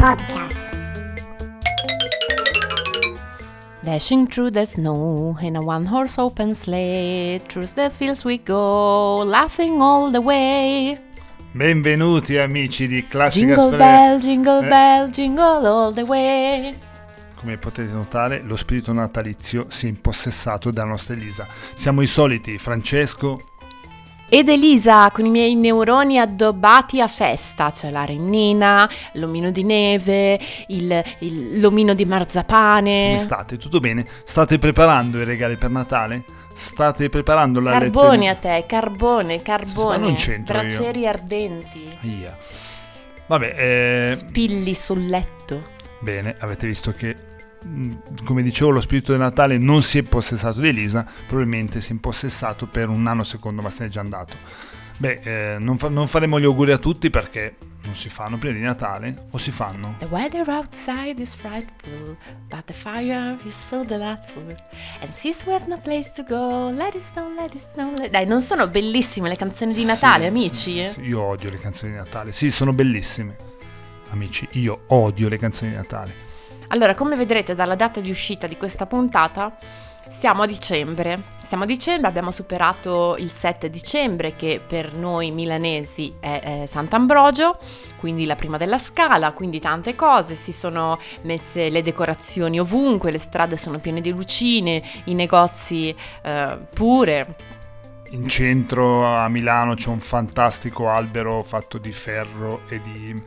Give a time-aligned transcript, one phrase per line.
[0.00, 0.56] Podcast.
[3.82, 9.18] Dashing through the snow in a one horse open sleigh, through the fields we go,
[9.24, 10.98] laughing all the way.
[11.52, 16.74] Benvenuti amici di Classica Jingle Sfera- bell, jingle Eh, bell, jingle all the way.
[17.36, 21.46] Come potete notare, lo spirito natalizio si è impossessato della nostra Elisa.
[21.74, 23.49] Siamo i soliti, Francesco,
[24.32, 30.38] Ed Elisa con i miei neuroni addobbati a festa, c'è la rennina, l'omino di neve,
[30.68, 33.06] il, il- l'omino di marzapane.
[33.08, 33.56] come state?
[33.58, 34.06] Tutto bene?
[34.24, 36.22] State preparando i regali per Natale?
[36.54, 38.54] State preparando la Carbone a lettera?
[38.60, 39.96] te, carbone, carbone.
[39.98, 40.60] non c'entro io.
[40.62, 41.96] Braccieri ardenti.
[42.02, 42.36] Ia.
[43.26, 43.54] Vabbè,
[44.12, 45.60] eh, Spilli sul letto.
[45.98, 47.16] bene, avete visto che,
[48.24, 51.92] come dicevo, lo spirito del Natale non si è impossessato di Elisa, probabilmente si è
[51.92, 54.34] impossessato per un nanosecondo, ma se n'è già andato.
[54.96, 55.20] Beh,
[55.54, 58.60] eh, non, fa- non faremo gli auguri a tutti perché non si fanno prima di
[58.60, 59.94] Natale, o si fanno?
[59.98, 62.16] The weather outside is frightful,
[62.48, 64.44] but the fire is so delightful.
[65.00, 67.92] And since we have no place to go, let it snow, let it snow.
[67.96, 68.10] Let...
[68.10, 70.86] Dai, non sono bellissime le canzoni di Natale, Sì, amici?
[70.86, 72.32] sì, sì, io odio le canzoni di Natale.
[72.32, 73.36] Sì, sono bellissime.
[74.10, 76.28] Amici, io odio le canzoni di Natale.
[76.72, 79.56] Allora, come vedrete dalla data di uscita di questa puntata,
[80.08, 81.22] siamo a dicembre.
[81.42, 87.58] Siamo a dicembre, abbiamo superato il 7 dicembre, che per noi milanesi è, è Sant'Ambrogio,
[87.96, 90.36] quindi la prima della scala, quindi tante cose.
[90.36, 96.58] Si sono messe le decorazioni ovunque, le strade sono piene di lucine, i negozi eh,
[96.72, 97.34] pure.
[98.10, 103.20] In centro a Milano c'è un fantastico albero fatto di ferro e di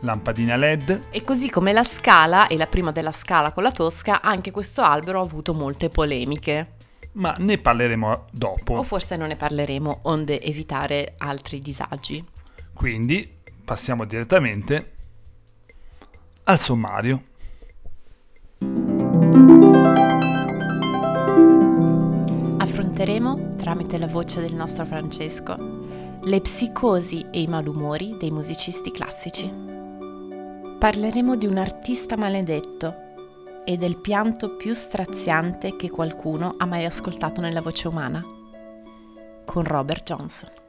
[0.00, 1.08] lampadina LED.
[1.10, 4.82] E così come la scala, e la prima della scala con la Tosca, anche questo
[4.82, 6.74] albero ha avuto molte polemiche.
[7.12, 8.74] Ma ne parleremo dopo.
[8.74, 12.24] O forse non ne parleremo, onde evitare altri disagi.
[12.72, 14.92] Quindi passiamo direttamente
[16.44, 17.22] al sommario.
[22.58, 25.56] Affronteremo, tramite la voce del nostro Francesco,
[26.22, 29.69] le psicosi e i malumori dei musicisti classici.
[30.80, 32.94] Parleremo di un artista maledetto
[33.66, 38.24] e del pianto più straziante che qualcuno ha mai ascoltato nella voce umana,
[39.44, 40.59] con Robert Johnson.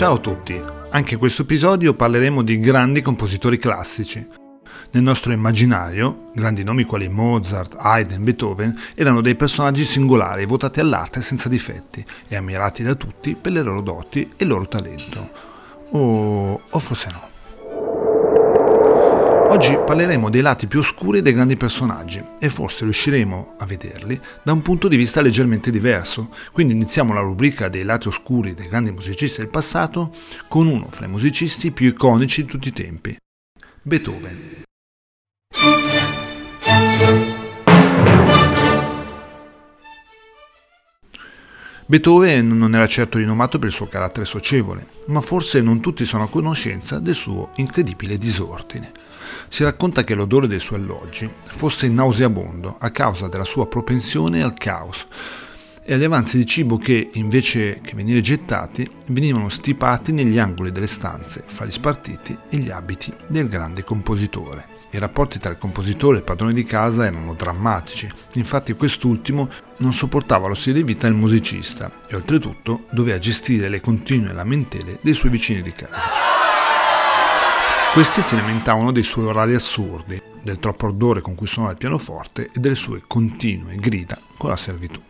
[0.00, 0.58] Ciao a tutti,
[0.92, 4.26] anche in questo episodio parleremo di grandi compositori classici.
[4.92, 11.20] Nel nostro immaginario, grandi nomi quali Mozart, Haydn, Beethoven erano dei personaggi singolari votati all'arte
[11.20, 15.30] senza difetti e ammirati da tutti per le loro doti e il loro talento.
[15.90, 17.29] O, o forse no.
[19.50, 24.52] Oggi parleremo dei lati più oscuri dei grandi personaggi e forse riusciremo a vederli da
[24.52, 26.32] un punto di vista leggermente diverso.
[26.52, 30.14] Quindi iniziamo la rubrica dei lati oscuri dei grandi musicisti del passato
[30.46, 33.16] con uno fra i musicisti più iconici di tutti i tempi,
[33.82, 34.62] Beethoven.
[41.86, 46.22] Beethoven non era certo rinomato per il suo carattere socievole, ma forse non tutti sono
[46.22, 49.09] a conoscenza del suo incredibile disordine.
[49.52, 54.54] Si racconta che l'odore dei suoi alloggi fosse nauseabondo a causa della sua propensione al
[54.54, 55.08] caos
[55.82, 60.86] e agli avanzi di cibo che, invece che venire gettati, venivano stipati negli angoli delle
[60.86, 64.66] stanze fra gli spartiti e gli abiti del grande compositore.
[64.92, 69.92] I rapporti tra il compositore e il padrone di casa erano drammatici, infatti quest'ultimo non
[69.92, 75.14] sopportava lo stile di vita del musicista e oltretutto doveva gestire le continue lamentele dei
[75.14, 76.39] suoi vicini di casa.
[77.92, 82.48] Questi si lamentavano dei suoi orari assurdi, del troppo ardore con cui suonava il pianoforte
[82.52, 85.02] e delle sue continue grida con la servitù.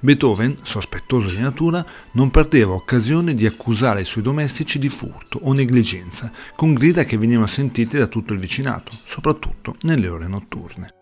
[0.00, 5.52] Beethoven, sospettoso di natura, non perdeva occasione di accusare i suoi domestici di furto o
[5.52, 10.94] negligenza, con grida che venivano sentite da tutto il vicinato, soprattutto nelle ore notturne.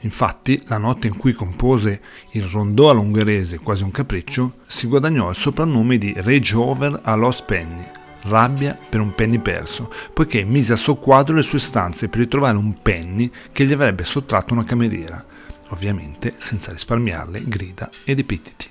[0.00, 2.00] Infatti, la notte in cui compose
[2.32, 7.44] il rondò all'ungherese quasi un capriccio, si guadagnò il soprannome di Rage Over a Lost
[7.44, 12.56] Penny, rabbia per un penny perso, poiché mise a soqquadro le sue stanze per ritrovare
[12.56, 15.24] un penny che gli avrebbe sottratto una cameriera,
[15.70, 18.68] ovviamente senza risparmiarle grida ed epiteti.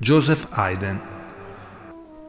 [0.00, 1.16] Joseph Haydn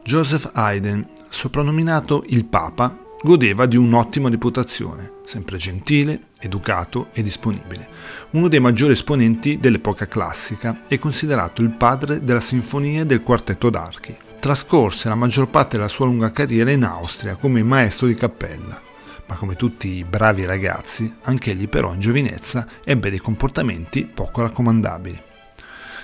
[0.02, 7.88] Joseph Haydn, soprannominato il Papa, godeva di un'ottima reputazione, sempre gentile, educato e disponibile.
[8.30, 13.68] Uno dei maggiori esponenti dell'epoca classica è considerato il padre della sinfonia e del quartetto
[13.68, 14.16] d'archi.
[14.40, 18.88] Trascorse la maggior parte della sua lunga carriera in Austria come maestro di cappella
[19.30, 25.22] ma come tutti i bravi ragazzi, anch'egli però in giovinezza ebbe dei comportamenti poco raccomandabili.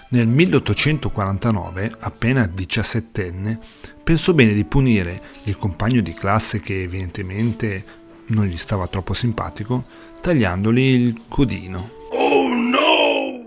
[0.08, 3.58] Nel 1849, appena diciassettenne,
[4.02, 7.84] pensò bene di punire il compagno di classe che evidentemente
[8.26, 9.84] non gli stava troppo simpatico,
[10.20, 11.90] tagliandogli il codino.
[12.10, 13.44] Oh no!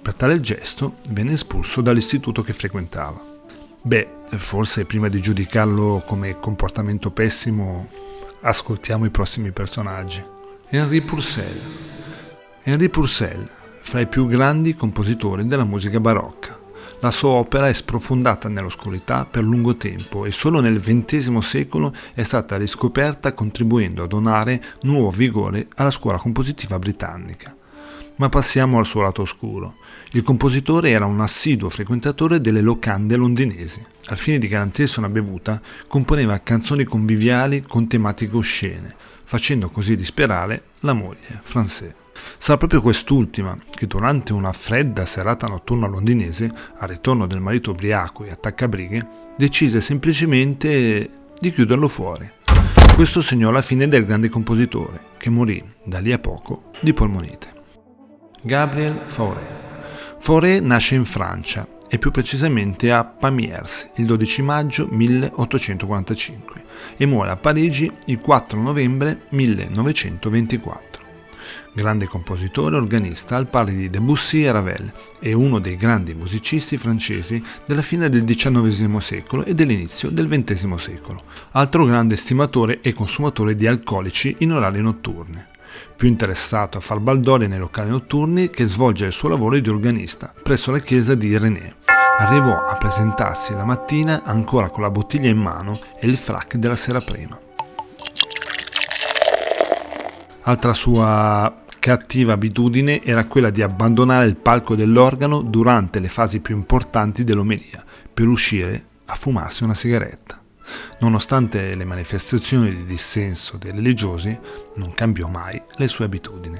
[0.00, 3.22] Per tale gesto venne espulso dall'istituto che frequentava.
[3.80, 7.88] Beh, forse prima di giudicarlo come comportamento pessimo
[8.40, 10.22] Ascoltiamo i prossimi personaggi.
[10.68, 11.60] Henri Purcell.
[12.62, 13.48] Henri Purcell,
[13.88, 16.60] fra i più grandi compositori della musica barocca.
[17.00, 22.22] La sua opera è sprofondata nell'oscurità per lungo tempo e solo nel XX secolo è
[22.22, 27.56] stata riscoperta contribuendo a donare nuovo vigore alla scuola compositiva britannica.
[28.16, 29.76] Ma passiamo al suo lato oscuro.
[30.10, 33.82] Il compositore era un assiduo frequentatore delle locande londinesi.
[34.08, 38.94] Al fine di garantirsi una bevuta, componeva canzoni conviviali con tematiche oscene,
[39.24, 41.94] facendo così disperare la moglie, Francais.
[42.38, 48.24] Sarà proprio quest'ultima che durante una fredda serata notturna londinese, al ritorno del marito ubriaco
[48.24, 49.06] e attaccabrighe,
[49.36, 52.30] decise semplicemente di chiuderlo fuori.
[52.94, 57.46] Questo segnò la fine del grande compositore, che morì da lì a poco di polmonite.
[58.42, 59.46] Gabriel Fauré.
[60.18, 66.64] Fauré nasce in Francia e più precisamente a Pamiers il 12 maggio 1845
[66.96, 70.97] e muore a Parigi il 4 novembre 1924.
[71.72, 76.76] Grande compositore e organista al pari di Debussy e Ravel e uno dei grandi musicisti
[76.76, 81.22] francesi della fine del XIX secolo e dell'inizio del XX secolo,
[81.52, 85.56] altro grande stimatore e consumatore di alcolici in orari notturni
[85.94, 90.32] più interessato a far baldoria nei locali notturni che svolgere il suo lavoro di organista
[90.42, 91.74] presso la chiesa di René.
[92.18, 96.76] Arrivò a presentarsi la mattina ancora con la bottiglia in mano e il frac della
[96.76, 97.47] sera prima.
[100.48, 106.56] Altra sua cattiva abitudine era quella di abbandonare il palco dell'organo durante le fasi più
[106.56, 107.84] importanti dell'omelia
[108.14, 110.42] per uscire a fumarsi una sigaretta.
[111.00, 114.38] Nonostante le manifestazioni di dissenso dei religiosi,
[114.76, 116.58] non cambiò mai le sue abitudini.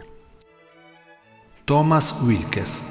[1.64, 2.84] Thomas Wilkes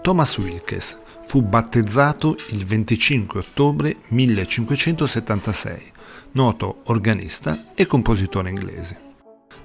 [0.00, 5.92] Thomas Wilkes fu battezzato il 25 ottobre 1576,
[6.32, 9.04] noto organista e compositore inglese.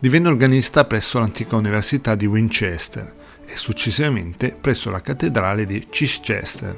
[0.01, 3.13] Divenne organista presso l'antica Università di Winchester
[3.45, 6.75] e successivamente presso la cattedrale di Chichester,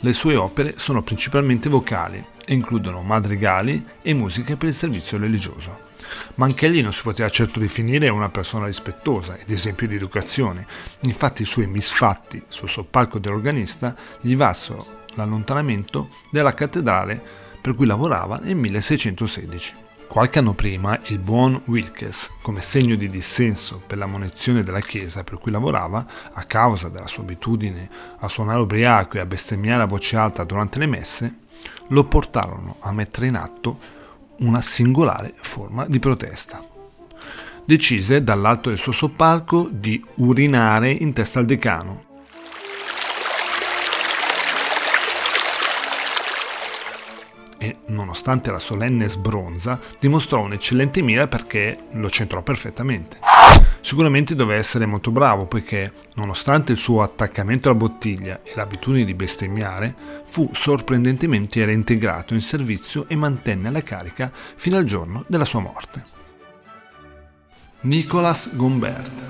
[0.00, 5.86] Le sue opere sono principalmente vocali e includono madrigali e musiche per il servizio religioso.
[6.34, 10.66] Ma anche egli non si poteva certo definire una persona rispettosa ed esempio di educazione.
[11.02, 17.22] Infatti i suoi misfatti sul soppalco dell'organista gli valsero l'allontanamento dalla cattedrale
[17.60, 19.86] per cui lavorava nel 1616.
[20.08, 25.22] Qualche anno prima il buon Wilkes, come segno di dissenso per la munizione della chiesa
[25.22, 27.90] per cui lavorava, a causa della sua abitudine
[28.20, 31.36] a suonare ubriaco e a bestemmiare a voce alta durante le messe,
[31.88, 33.78] lo portarono a mettere in atto
[34.38, 36.64] una singolare forma di protesta.
[37.66, 42.07] Decise dall'alto del suo soppalco di urinare in testa al decano,
[47.58, 53.18] e, nonostante la solenne sbronza, dimostrò un'eccellente mira perché lo centrò perfettamente.
[53.80, 59.14] Sicuramente doveva essere molto bravo poiché, nonostante il suo attaccamento alla bottiglia e l'abitudine di
[59.14, 59.94] bestemmiare,
[60.26, 66.04] fu sorprendentemente reintegrato in servizio e mantenne la carica fino al giorno della sua morte.
[67.80, 69.24] Nicolas Gombert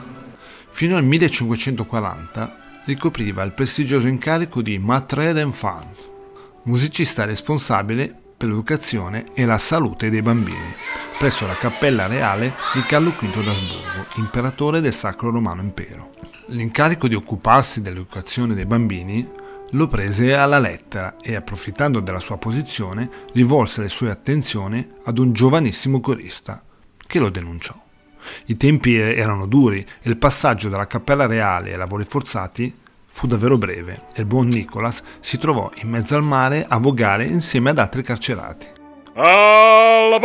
[0.70, 6.17] Fino al 1540 ricopriva il prestigioso incarico di Matre d'Enfant,
[6.64, 10.74] musicista responsabile per l'educazione e la salute dei bambini,
[11.18, 16.12] presso la Cappella Reale di Carlo V d'Asburgo, imperatore del Sacro Romano Impero.
[16.48, 19.28] L'incarico di occuparsi dell'educazione dei bambini
[19.72, 25.32] lo prese alla lettera e, approfittando della sua posizione, rivolse le sue attenzioni ad un
[25.32, 26.62] giovanissimo corista,
[27.06, 27.74] che lo denunciò.
[28.46, 32.72] I tempi erano duri e il passaggio dalla Cappella Reale ai lavori forzati
[33.10, 37.24] fu davvero breve e il buon Nicholas si trovò in mezzo al mare a vogare
[37.24, 38.66] insieme ad altri carcerati.
[39.14, 40.20] All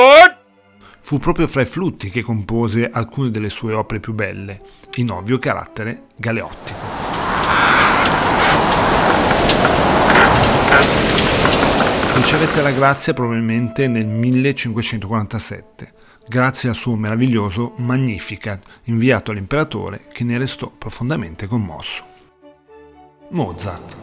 [1.01, 4.61] Fu proprio fra i flutti che compose alcune delle sue opere più belle,
[4.95, 7.03] in ovvio carattere galeottico.
[12.15, 15.91] Ricevette la grazia probabilmente nel 1547,
[16.27, 22.12] grazie al suo meraviglioso Magnificat inviato all'imperatore che ne restò profondamente commosso.
[23.29, 23.95] Mozart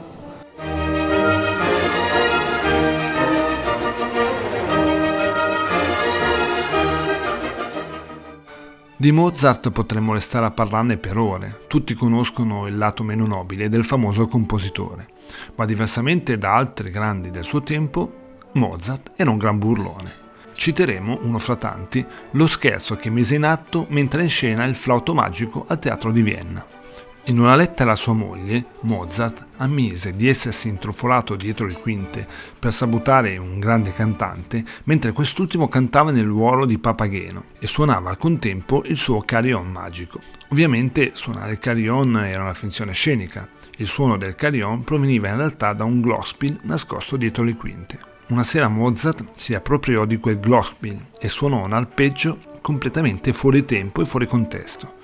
[8.97, 13.85] Di Mozart potremmo restare a parlarne per ore, tutti conoscono il lato meno nobile del
[13.85, 15.07] famoso compositore,
[15.55, 18.13] ma diversamente da altri grandi del suo tempo,
[18.53, 20.29] Mozart era un gran burlone.
[20.53, 25.15] Citeremo, uno fra tanti, lo scherzo che mise in atto mentre in scena il flauto
[25.15, 26.80] magico al teatro di Vienna.
[27.25, 32.27] In una lettera a sua moglie, Mozart ammise di essersi intrufolato dietro le quinte
[32.59, 38.17] per sabotare un grande cantante, mentre quest'ultimo cantava nel ruolo di papageno e suonava al
[38.17, 40.19] contempo il suo carillon magico.
[40.49, 43.47] Ovviamente suonare il carillon era una finzione scenica.
[43.77, 47.99] Il suono del carillon proveniva in realtà da un glosspiel nascosto dietro le quinte.
[48.29, 54.01] Una sera Mozart si appropriò di quel glosspiel e suonò un arpeggio completamente fuori tempo
[54.01, 54.95] e fuori contesto.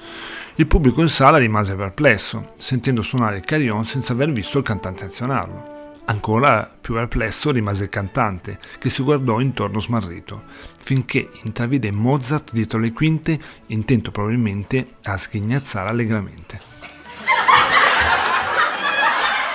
[0.58, 5.04] Il pubblico in sala rimase perplesso, sentendo suonare il carillon senza aver visto il cantante
[5.04, 5.92] azionarlo.
[6.06, 10.44] Ancora più perplesso rimase il cantante, che si guardò intorno smarrito,
[10.80, 16.58] finché intravide Mozart dietro le quinte, intento probabilmente a sghignazzare allegramente.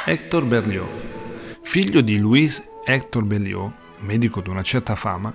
[0.06, 0.90] Hector Berlioz,
[1.64, 5.34] figlio di Louis Hector Berlioz, medico di una certa fama,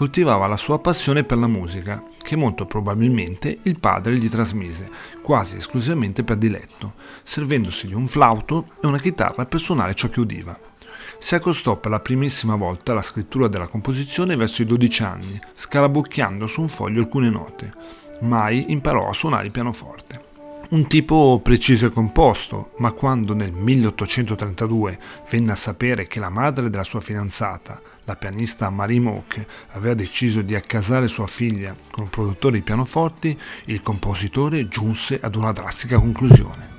[0.00, 4.88] coltivava la sua passione per la musica, che molto probabilmente il padre gli trasmise,
[5.20, 10.20] quasi esclusivamente per diletto, servendosi di un flauto e una chitarra per suonare ciò che
[10.20, 10.58] udiva.
[11.18, 16.46] Si accostò per la primissima volta alla scrittura della composizione verso i 12 anni, scarabucchiando
[16.46, 17.70] su un foglio alcune note.
[18.20, 20.28] Mai imparò a suonare il pianoforte
[20.70, 24.98] un tipo preciso e composto, ma quando nel 1832
[25.28, 30.42] venne a sapere che la madre della sua fidanzata, la pianista Marie Mock, aveva deciso
[30.42, 33.36] di accasare sua figlia con un produttore di pianoforti,
[33.66, 36.78] il compositore giunse ad una drastica conclusione.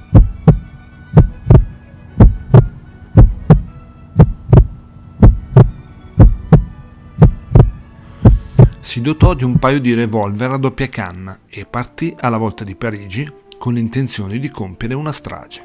[8.79, 12.75] Si dotò di un paio di revolver a doppia canna e partì alla volta di
[12.75, 15.63] Parigi con l'intenzione di compiere una strage.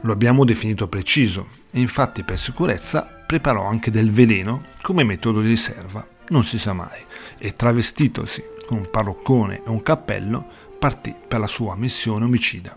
[0.00, 5.46] Lo abbiamo definito preciso e infatti per sicurezza preparò anche del veleno come metodo di
[5.46, 7.00] riserva, non si sa mai,
[7.38, 10.44] e travestitosi con un parroccone e un cappello
[10.76, 12.76] partì per la sua missione omicida.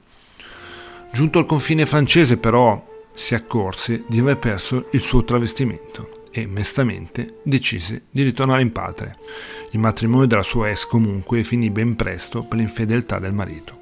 [1.11, 2.79] Giunto al confine francese però
[3.13, 9.17] si accorse di aver perso il suo travestimento e mestamente decise di ritornare in patria.
[9.71, 13.80] Il matrimonio della sua ex comunque finì ben presto per l'infedeltà del marito.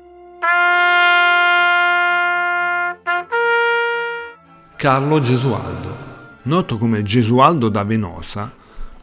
[4.80, 5.98] Carlo Gesualdo.
[6.44, 8.50] Noto come Gesualdo da Venosa,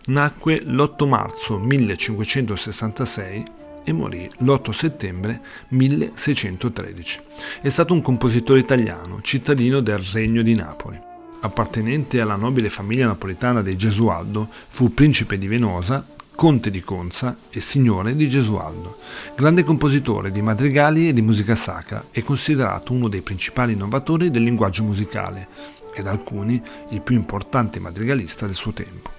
[0.07, 3.45] nacque l'8 marzo 1566
[3.85, 7.21] e morì l'8 settembre 1613.
[7.61, 10.99] È stato un compositore italiano, cittadino del Regno di Napoli.
[11.43, 16.03] Appartenente alla nobile famiglia napoletana dei Gesualdo, fu principe di Venosa
[16.37, 18.99] conte di Conza e signore di Gesualdo.
[19.35, 24.43] Grande compositore di madrigali e di musica sacra, è considerato uno dei principali innovatori del
[24.43, 25.49] linguaggio musicale
[25.95, 29.11] e da alcuni il più importante madrigalista del suo tempo.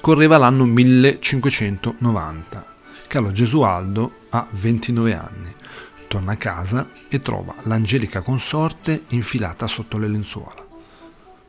[0.00, 2.74] Correva l'anno 1590.
[3.06, 5.54] Carlo Gesualdo ha 29 anni.
[6.08, 10.65] Torna a casa e trova l'angelica consorte infilata sotto le lenzuola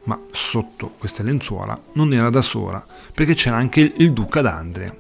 [0.07, 4.95] ma sotto queste lenzuola non era da sola, perché c'era anche il duca d'Andria.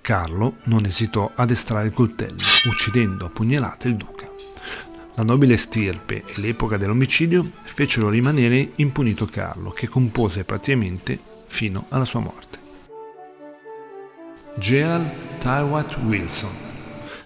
[0.00, 4.30] Carlo non esitò ad estrarre il coltello, uccidendo a pugnalate il duca.
[5.14, 12.04] La nobile stirpe e l'epoca dell'omicidio fecero rimanere impunito Carlo, che compose praticamente fino alla
[12.04, 12.58] sua morte.
[14.56, 16.50] Gerald Tyrwhite Wilson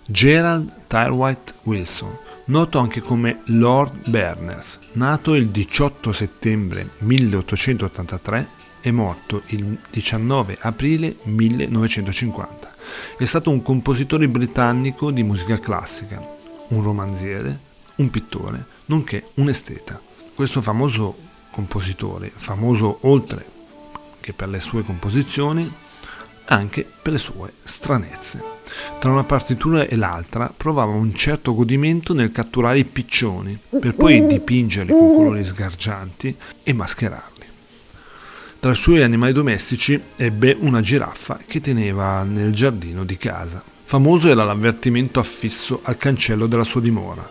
[0.07, 2.17] Gerald Tyrwhite Wilson
[2.49, 8.49] noto anche come Lord Berners, nato il 18 settembre 1883
[8.81, 12.75] e morto il 19 aprile 1950.
[13.19, 16.23] È stato un compositore britannico di musica classica,
[16.69, 17.59] un romanziere,
[17.97, 20.00] un pittore, nonché un esteta.
[20.35, 21.17] Questo famoso
[21.50, 23.45] compositore, famoso oltre
[24.21, 25.71] che per le sue composizioni,
[26.49, 28.57] anche per le sue stranezze.
[28.99, 34.26] Tra una partitura e l'altra provava un certo godimento nel catturare i piccioni, per poi
[34.26, 37.37] dipingerli con colori sgargianti e mascherarli.
[38.61, 43.62] Tra i suoi animali domestici ebbe una giraffa che teneva nel giardino di casa.
[43.85, 47.26] Famoso era l'avvertimento affisso al cancello della sua dimora.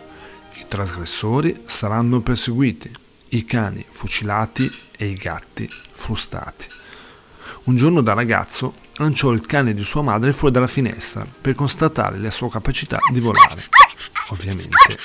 [0.54, 2.90] I trasgressori saranno perseguiti.
[3.32, 6.66] i cani fucilati e i gatti frustati.
[7.64, 12.18] Un giorno da ragazzo lanciò il cane di sua madre fuori dalla finestra per constatare
[12.18, 13.64] la sua capacità di volare.
[14.30, 14.98] Ovviamente.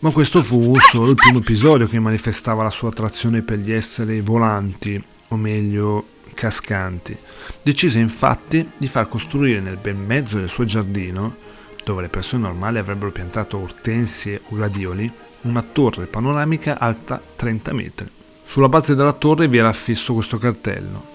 [0.00, 4.20] Ma questo fu solo il primo episodio che manifestava la sua attrazione per gli esseri
[4.20, 7.16] volanti, o meglio cascanti.
[7.62, 11.36] Decise infatti di far costruire nel bel mezzo del suo giardino,
[11.82, 15.10] dove le persone normali avrebbero piantato ortensie o gladioli,
[15.42, 18.10] una torre panoramica alta 30 metri.
[18.44, 21.14] Sulla base della torre vi era affisso questo cartello.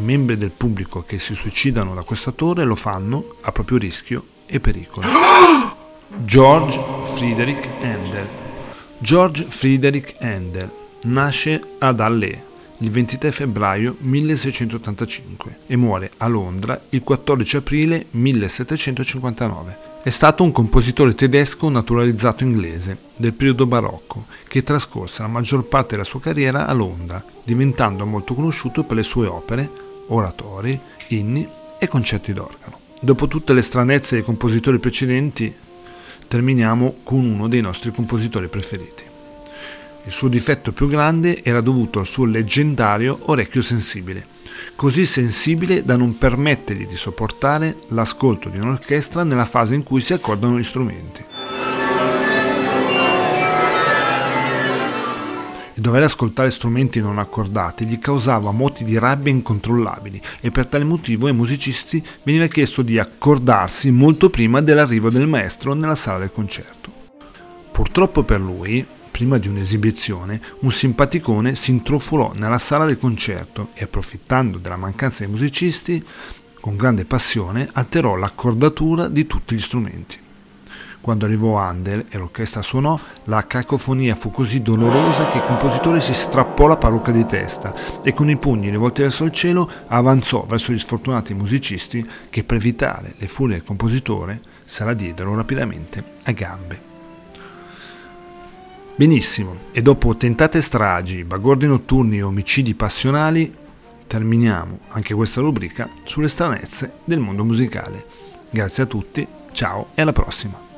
[0.00, 4.24] I membri del pubblico che si suicidano da questa torre lo fanno a proprio rischio
[4.46, 5.06] e pericolo.
[6.24, 8.26] George Friedrich Handel.
[8.96, 10.70] George Friedrich Handel
[11.02, 12.44] nasce ad Halle
[12.78, 19.88] il 23 febbraio 1685 e muore a Londra il 14 aprile 1759.
[20.02, 25.90] È stato un compositore tedesco naturalizzato inglese del periodo barocco che trascorse la maggior parte
[25.90, 31.46] della sua carriera a Londra, diventando molto conosciuto per le sue opere, oratori, inni
[31.78, 32.78] e concerti d'organo.
[33.00, 35.52] Dopo tutte le stranezze dei compositori precedenti,
[36.28, 39.02] terminiamo con uno dei nostri compositori preferiti.
[40.04, 44.26] Il suo difetto più grande era dovuto al suo leggendario orecchio sensibile,
[44.76, 50.12] così sensibile da non permettergli di sopportare l'ascolto di un'orchestra nella fase in cui si
[50.12, 51.24] accordano gli strumenti.
[55.80, 60.84] Il dover ascoltare strumenti non accordati gli causava moti di rabbia incontrollabili e per tale
[60.84, 66.32] motivo ai musicisti veniva chiesto di accordarsi molto prima dell'arrivo del maestro nella sala del
[66.32, 66.92] concerto.
[67.72, 73.84] Purtroppo per lui, prima di un'esibizione, un simpaticone si intrufolò nella sala del concerto e
[73.84, 76.04] approfittando della mancanza dei musicisti,
[76.60, 80.28] con grande passione alterò l'accordatura di tutti gli strumenti.
[81.00, 86.12] Quando arrivò Handel e l'orchestra suonò, la cacofonia fu così dolorosa che il compositore si
[86.12, 87.72] strappò la parrucca di testa
[88.02, 92.58] e con i pugni rivolti verso il cielo avanzò verso gli sfortunati musicisti che per
[92.58, 96.88] evitare le furie del compositore se la diedero rapidamente a gambe.
[98.94, 103.50] Benissimo, e dopo tentate stragi, bagordi notturni e omicidi passionali,
[104.06, 108.04] terminiamo anche questa rubrica sulle stranezze del mondo musicale.
[108.50, 110.69] Grazie a tutti, ciao e alla prossima.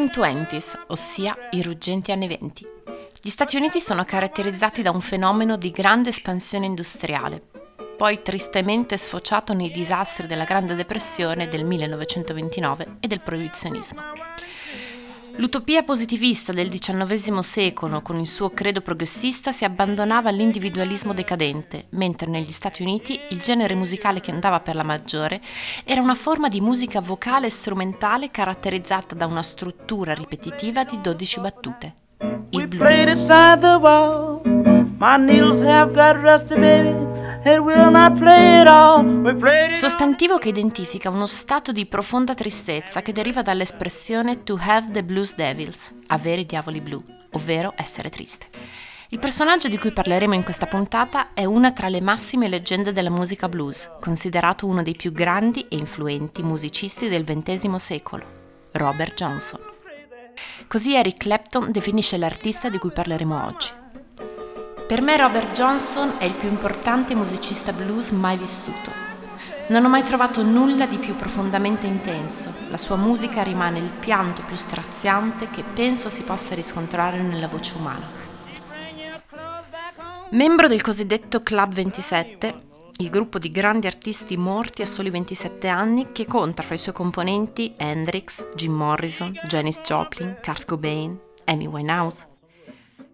[0.00, 2.66] Roaring Twenties, ossia i ruggenti anni venti.
[3.20, 7.42] Gli Stati Uniti sono caratterizzati da un fenomeno di grande espansione industriale,
[7.98, 14.29] poi tristemente sfociato nei disastri della Grande Depressione del 1929 e del proibizionismo.
[15.40, 22.28] L'utopia positivista del XIX secolo, con il suo credo progressista, si abbandonava all'individualismo decadente, mentre
[22.28, 25.40] negli Stati Uniti il genere musicale che andava per la maggiore
[25.84, 31.40] era una forma di musica vocale e strumentale caratterizzata da una struttura ripetitiva di 12
[31.40, 31.94] battute.
[32.50, 33.06] Il blues.
[39.72, 45.34] Sostantivo che identifica uno stato di profonda tristezza che deriva dall'espressione to have the blues
[45.34, 48.48] devils, avere i diavoli blu, ovvero essere triste.
[49.08, 53.08] Il personaggio di cui parleremo in questa puntata è una tra le massime leggende della
[53.08, 58.24] musica blues, considerato uno dei più grandi e influenti musicisti del XX secolo,
[58.72, 59.60] Robert Johnson.
[60.68, 63.79] Così Eric Clapton definisce l'artista di cui parleremo oggi.
[64.90, 68.90] Per me Robert Johnson è il più importante musicista blues mai vissuto.
[69.68, 72.52] Non ho mai trovato nulla di più profondamente intenso.
[72.70, 77.76] La sua musica rimane il pianto più straziante che penso si possa riscontrare nella voce
[77.76, 78.04] umana.
[80.30, 82.62] Membro del cosiddetto Club 27,
[82.96, 86.94] il gruppo di grandi artisti morti a soli 27 anni che conta fra i suoi
[86.94, 92.29] componenti Hendrix, Jim Morrison, Janis Joplin, Kurt Cobain, Amy Winehouse,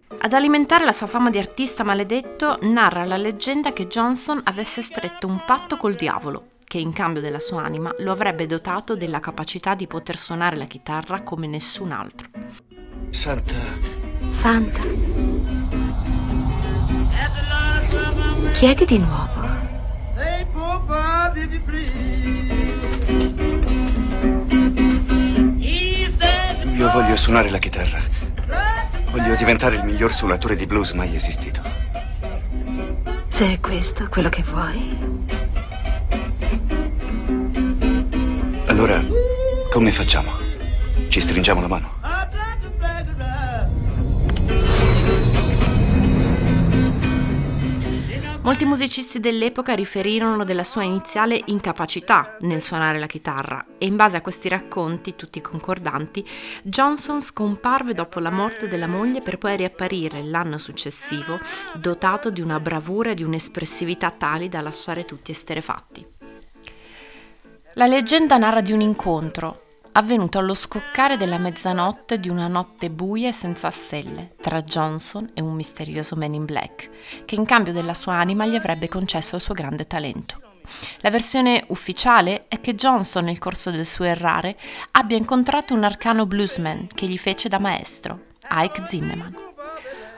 [0.09, 5.27] Ad alimentare la sua fama di artista maledetto, narra la leggenda che Johnson avesse stretto
[5.27, 9.75] un patto col diavolo, che in cambio della sua anima lo avrebbe dotato della capacità
[9.75, 12.29] di poter suonare la chitarra come nessun altro.
[13.09, 13.55] Santa.
[14.29, 14.79] Santa.
[18.53, 19.45] Chiedi di nuovo.
[26.75, 28.16] Io voglio suonare la chitarra.
[29.09, 31.61] Voglio diventare il miglior suonatore di blues mai esistito.
[33.27, 35.25] Se è questo quello che vuoi.
[38.67, 39.03] Allora,
[39.69, 40.31] come facciamo?
[41.07, 41.96] Ci stringiamo la mano?
[48.47, 54.15] Molti musicisti dell'epoca riferirono della sua iniziale incapacità nel suonare la chitarra e in base
[54.15, 56.25] a questi racconti, tutti concordanti,
[56.63, 61.37] Johnson scomparve dopo la morte della moglie per poi riapparire l'anno successivo
[61.73, 66.07] dotato di una bravura e di un'espressività tali da lasciare tutti esterefatti.
[67.73, 69.66] La leggenda narra di un incontro
[69.97, 75.41] avvenuto allo scoccare della mezzanotte di una notte buia e senza stelle tra Johnson e
[75.41, 76.89] un misterioso man in black,
[77.25, 80.39] che in cambio della sua anima gli avrebbe concesso il suo grande talento.
[80.99, 84.55] La versione ufficiale è che Johnson, nel corso del suo errare,
[84.91, 89.45] abbia incontrato un arcano bluesman che gli fece da maestro, Ike Zinneman.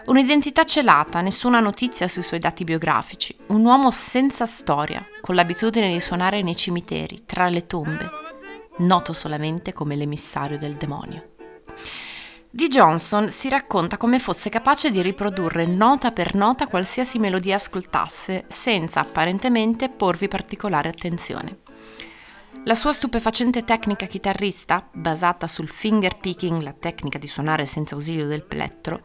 [0.08, 6.00] Un'identità celata, nessuna notizia sui suoi dati biografici, un uomo senza storia, con l'abitudine di
[6.02, 8.08] suonare nei cimiteri, tra le tombe,
[8.80, 11.36] noto solamente come l'emissario del demonio.
[12.52, 18.46] Di Johnson si racconta come fosse capace di riprodurre nota per nota qualsiasi melodia ascoltasse,
[18.48, 21.60] senza apparentemente porvi particolare attenzione.
[22.64, 28.26] La sua stupefacente tecnica chitarrista, basata sul finger picking, la tecnica di suonare senza ausilio
[28.26, 29.02] del plettro,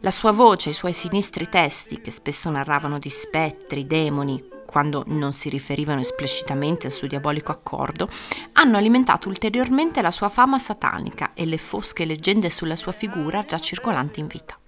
[0.00, 5.32] la sua voce, i suoi sinistri testi, che spesso narravano di spettri, demoni, quando non
[5.32, 8.08] si riferivano esplicitamente al suo diabolico accordo,
[8.52, 13.58] hanno alimentato ulteriormente la sua fama satanica e le fosche leggende sulla sua figura già
[13.58, 14.58] circolanti in vita.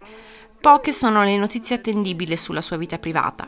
[0.60, 3.46] Poche sono le notizie attendibili sulla sua vita privata.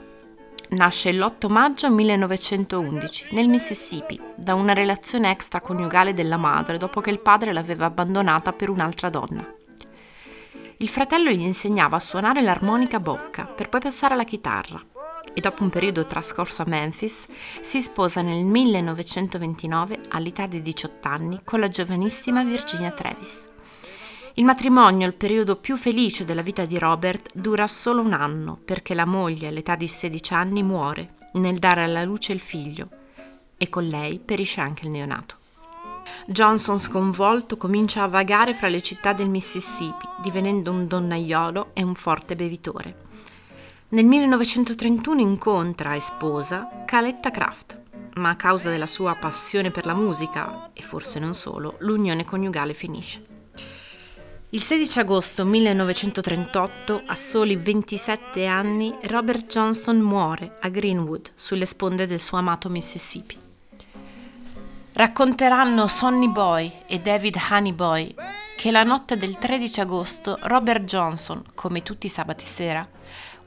[0.71, 7.19] Nasce l'8 maggio 1911 nel Mississippi da una relazione extraconiugale della madre dopo che il
[7.19, 9.45] padre l'aveva abbandonata per un'altra donna.
[10.77, 14.81] Il fratello gli insegnava a suonare l'armonica bocca per poi passare alla chitarra
[15.35, 17.27] e dopo un periodo trascorso a Memphis
[17.61, 23.49] si sposa nel 1929 all'età di 18 anni con la giovanissima Virginia Travis.
[24.35, 28.95] Il matrimonio, il periodo più felice della vita di Robert, dura solo un anno perché
[28.95, 32.89] la moglie all'età di 16 anni muore nel dare alla luce il figlio
[33.57, 35.37] e con lei perisce anche il neonato.
[36.27, 41.95] Johnson, sconvolto, comincia a vagare fra le città del Mississippi, divenendo un donnaiolo e un
[41.95, 43.09] forte bevitore.
[43.93, 47.81] Nel 1931 incontra e sposa Caletta Kraft,
[48.15, 52.73] ma a causa della sua passione per la musica, e forse non solo, l'unione coniugale
[52.73, 53.27] finisce.
[54.51, 62.07] Il 16 agosto 1938, a soli 27 anni, Robert Johnson muore a Greenwood, sulle sponde
[62.07, 63.37] del suo amato Mississippi.
[64.93, 68.15] Racconteranno Sonny Boy e David Honeyboy
[68.61, 72.87] che la notte del 13 agosto Robert Johnson, come tutti i sabati sera,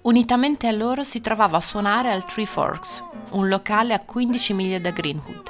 [0.03, 4.77] Unitamente a loro si trovava a suonare al Three Forks, un locale a 15 miglia
[4.77, 5.49] da Greenwood.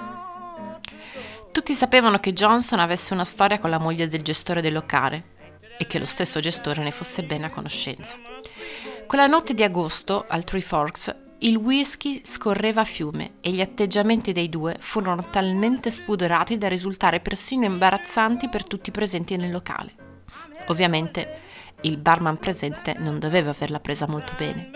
[1.52, 5.32] Tutti sapevano che Johnson avesse una storia con la moglie del gestore del locale
[5.80, 8.16] e che lo stesso gestore ne fosse bene a conoscenza.
[9.08, 14.34] Quella notte di agosto, al Three Forks, il whisky scorreva a fiume e gli atteggiamenti
[14.34, 19.96] dei due furono talmente spudorati da risultare persino imbarazzanti per tutti i presenti nel locale.
[20.68, 21.42] Ovviamente
[21.84, 24.72] il barman presente non doveva averla presa molto bene.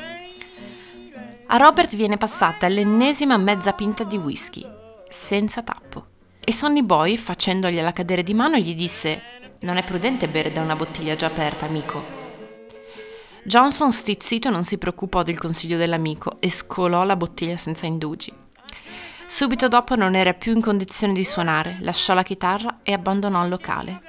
[1.47, 4.65] A Robert viene passata l'ennesima mezza pinta di whisky,
[5.07, 6.05] senza tappo.
[6.43, 9.21] E Sonny Boy, facendogliela cadere di mano, gli disse:
[9.59, 12.15] Non è prudente bere da una bottiglia già aperta, amico.
[13.43, 18.33] Johnson, stizzito, non si preoccupò del consiglio dell'amico e scolò la bottiglia senza indugi.
[19.25, 23.49] Subito dopo non era più in condizione di suonare, lasciò la chitarra e abbandonò il
[23.49, 24.01] locale.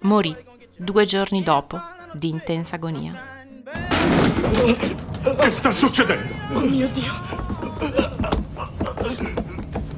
[0.00, 0.36] Morì
[0.76, 1.78] due giorni dopo
[2.14, 3.30] di intensa agonia.
[5.22, 6.32] Che sta succedendo?
[6.52, 7.12] Oh mio Dio!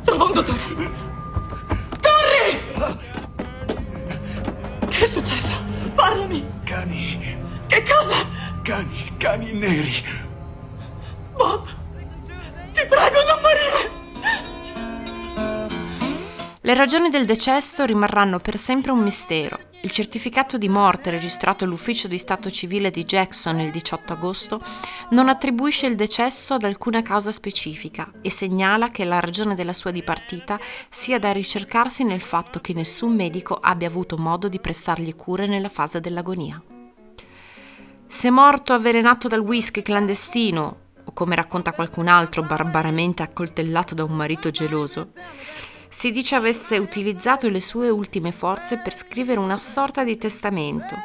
[0.04, 0.58] Trova un dottore!
[2.00, 2.98] Corri!
[4.88, 5.54] Che è successo?
[5.94, 6.46] Parlami!
[6.64, 7.36] Cani.
[7.66, 8.26] Che cosa?
[8.62, 10.04] Cani, cani neri.
[11.32, 11.66] Bob!
[12.72, 13.90] Ti prego, non morire!
[16.60, 22.08] Le ragioni del decesso rimarranno per sempre un mistero il certificato di morte registrato all'ufficio
[22.08, 24.60] di stato civile di Jackson il 18 agosto
[25.10, 29.90] non attribuisce il decesso ad alcuna causa specifica e segnala che la ragione della sua
[29.90, 35.46] dipartita sia da ricercarsi nel fatto che nessun medico abbia avuto modo di prestargli cure
[35.46, 36.62] nella fase dell'agonia.
[38.06, 44.12] Se morto avvelenato dal whisky clandestino, o come racconta qualcun altro, barbaramente accoltellato da un
[44.12, 45.12] marito geloso,
[45.94, 50.96] si dice avesse utilizzato le sue ultime forze per scrivere una sorta di testamento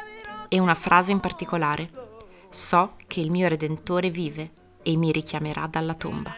[0.48, 1.90] e una frase in particolare.
[2.50, 4.50] So che il mio Redentore vive
[4.82, 6.34] e mi richiamerà dalla tomba.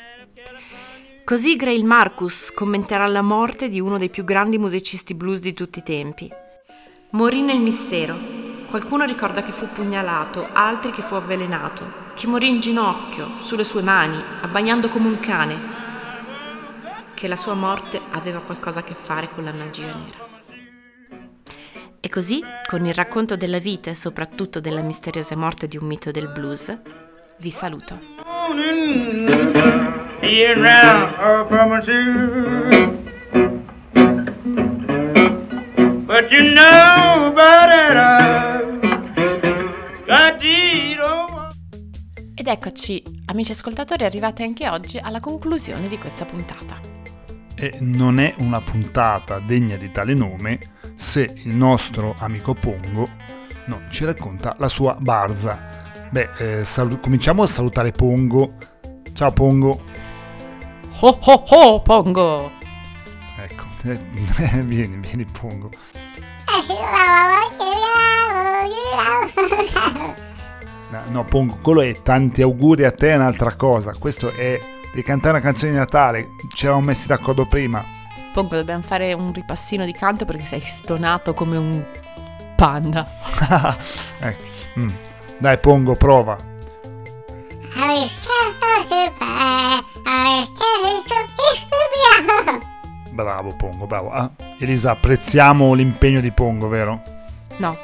[1.25, 5.79] Così Grail Marcus commenterà la morte di uno dei più grandi musicisti blues di tutti
[5.79, 6.31] i tempi.
[7.13, 8.15] Morì nel mistero.
[8.69, 13.81] Qualcuno ricorda che fu pugnalato, altri che fu avvelenato, che morì in ginocchio, sulle sue
[13.81, 15.82] mani, abbagnando come un cane,
[17.23, 20.29] che la sua morte aveva qualcosa a che fare con la magia nera.
[22.01, 26.11] E così, con il racconto della vita e soprattutto della misteriosa morte di un mito
[26.11, 26.77] del blues,
[27.39, 27.97] vi saluto.
[42.35, 46.93] Ed eccoci, amici ascoltatori, arrivati anche oggi alla conclusione di questa puntata.
[47.63, 50.59] E non è una puntata degna di tale nome
[50.97, 53.09] se il nostro amico Pongo
[53.67, 55.63] no, ci racconta la sua barza.
[56.11, 58.55] Beh, eh, salu- cominciamo a salutare Pongo.
[59.13, 59.81] Ciao Pongo.
[60.99, 62.51] Ho ho ho, Pongo!
[63.39, 65.71] Ecco, eh, vieni, vieni Pongo.
[70.91, 73.93] No, no, Pongo, quello è tanti auguri a te è un'altra cosa.
[73.97, 74.59] Questo è
[74.93, 76.31] di cantare una canzone di Natale.
[76.49, 77.85] Ci eravamo messi d'accordo prima.
[78.33, 81.85] Pongo, dobbiamo fare un ripassino di canto perché sei stonato come un
[82.57, 83.07] panda.
[84.21, 84.45] ecco.
[84.79, 84.91] mm.
[85.39, 86.39] Dai Pongo, prova.
[93.11, 94.11] Bravo Pongo, bravo.
[94.11, 97.03] Ah, Elisa, apprezziamo l'impegno di Pongo, vero?
[97.59, 97.77] No,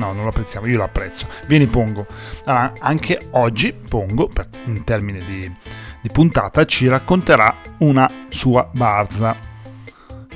[0.00, 1.26] No, non lo apprezziamo, io lo apprezzo.
[1.46, 2.06] Vieni Pongo.
[2.44, 5.52] Allora, anche oggi Pongo, per, in termini di,
[6.00, 9.36] di puntata, ci racconterà una sua barza.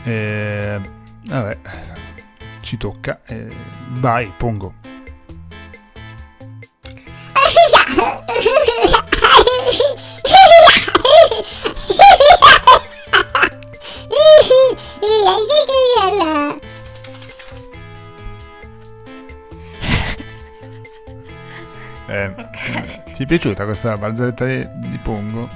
[0.03, 0.81] Eh,
[1.24, 1.59] vabbè,
[2.61, 3.20] ci tocca.
[3.27, 3.48] Eh,
[3.90, 4.74] vai Pongo.
[22.07, 22.35] Eh,
[23.12, 25.49] Ti è piaciuta questa barzelletta di, Pongo?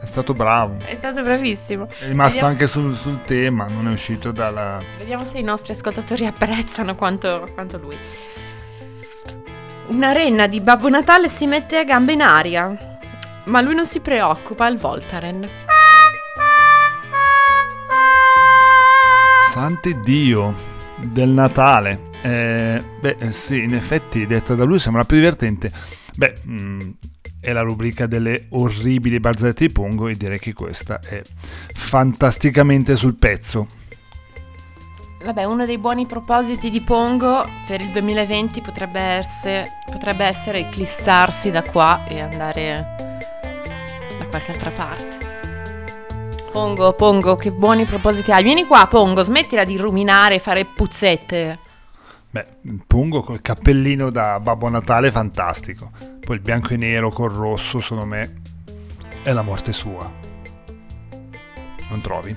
[0.00, 0.76] È stato bravo.
[0.84, 1.86] è stato bravissimo.
[1.98, 4.78] È rimasto Vediamo- anche sul, sul tema, non è uscito dalla...
[4.98, 7.98] Vediamo se i nostri ascoltatori apprezzano quanto, quanto lui.
[9.88, 12.74] Una renna di Babbo Natale si mette a gambe in aria,
[13.46, 15.46] ma lui non si preoccupa, il Voltaren.
[19.52, 20.54] Santi Dio
[21.12, 22.08] del Natale.
[22.22, 25.70] Eh, beh, eh, sì, in effetti, detta da lui sembra più divertente.
[26.16, 26.90] Beh, mm,
[27.40, 31.22] è la rubrica delle orribili barzellette di Pongo e direi che questa è
[31.74, 33.78] fantasticamente sul pezzo.
[35.22, 41.50] Vabbè, uno dei buoni propositi di Pongo per il 2020 potrebbe essere, potrebbe essere eclissarsi
[41.50, 42.96] da qua e andare
[44.18, 45.29] da qualche altra parte.
[46.52, 48.42] Pongo, Pongo, che buoni propositi hai.
[48.42, 51.58] Vieni qua, Pongo, smettila di ruminare e fare puzzette.
[52.28, 52.46] Beh,
[52.86, 55.88] Pongo col cappellino da Babbo Natale fantastico.
[56.20, 58.34] Poi il bianco e nero col rosso, secondo me,
[59.22, 60.12] è la morte sua.
[61.88, 62.36] Non trovi?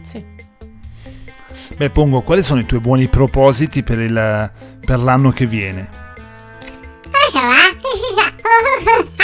[0.00, 0.24] Sì.
[1.76, 6.06] Beh, Pongo, quali sono i tuoi buoni propositi per, il, per l'anno che viene?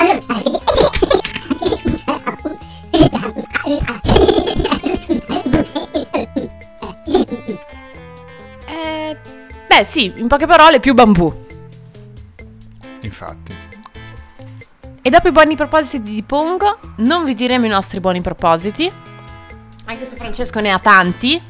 [0.00, 0.27] Eh,
[9.78, 11.46] beh, sì, in poche parole, più bambù.
[13.02, 13.56] Infatti.
[15.00, 18.90] E dopo i buoni propositi di Pongo, non vi diremo i nostri buoni propositi.
[19.84, 21.40] Anche se Francesco ne ha tanti.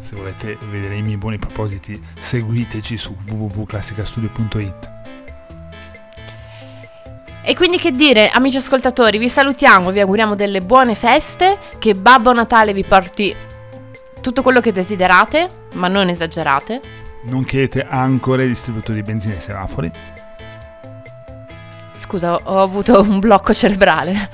[0.00, 4.96] Se volete vedere i miei buoni propositi, seguiteci su www.classicastudio.it.
[7.42, 12.32] E quindi che dire, amici ascoltatori, vi salutiamo, vi auguriamo delle buone feste, che Babbo
[12.34, 13.34] Natale vi porti
[14.20, 16.97] tutto quello che desiderate, ma non esagerate.
[17.22, 19.90] Non chiedete ancore ai distributori di benzina e semafori.
[21.96, 24.30] Scusa, ho avuto un blocco cerebrale.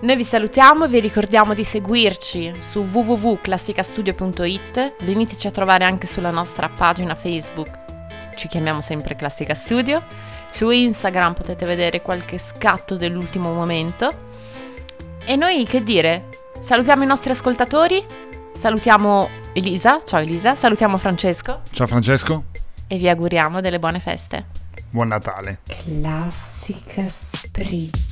[0.00, 4.94] Noi vi salutiamo e vi ricordiamo di seguirci su www.classicastudio.it.
[5.04, 7.78] Veniteci a trovare anche sulla nostra pagina Facebook.
[8.34, 10.02] Ci chiamiamo sempre Classica Studio.
[10.48, 14.10] Su Instagram potete vedere qualche scatto dell'ultimo momento.
[15.24, 16.30] E noi che dire?
[16.58, 18.04] Salutiamo i nostri ascoltatori.
[18.54, 20.00] Salutiamo Elisa.
[20.04, 20.54] Ciao Elisa.
[20.54, 21.60] Salutiamo Francesco.
[21.70, 22.44] Ciao Francesco,
[22.86, 24.46] E vi auguriamo delle buone feste.
[24.90, 25.60] buon Natale.
[25.66, 28.10] Classica Spritz.